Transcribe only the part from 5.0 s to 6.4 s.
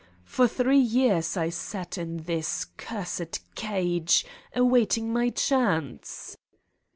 my chance